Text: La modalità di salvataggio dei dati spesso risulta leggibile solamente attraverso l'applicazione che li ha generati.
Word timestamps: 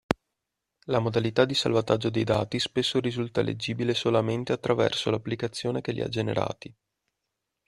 La 0.85 0.97
modalità 0.97 1.45
di 1.45 1.53
salvataggio 1.53 2.09
dei 2.09 2.23
dati 2.23 2.57
spesso 2.59 2.99
risulta 2.99 3.43
leggibile 3.43 3.93
solamente 3.93 4.51
attraverso 4.51 5.11
l'applicazione 5.11 5.81
che 5.81 5.91
li 5.91 6.01
ha 6.01 6.09
generati. 6.09 6.75